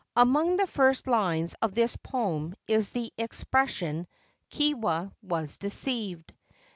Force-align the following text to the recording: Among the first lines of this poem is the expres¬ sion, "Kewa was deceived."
Among 0.15 0.57
the 0.57 0.65
first 0.65 1.05
lines 1.05 1.55
of 1.61 1.75
this 1.75 1.95
poem 1.95 2.55
is 2.67 2.89
the 2.89 3.13
expres¬ 3.19 3.67
sion, 3.69 4.07
"Kewa 4.49 5.11
was 5.21 5.59
deceived." 5.59 6.33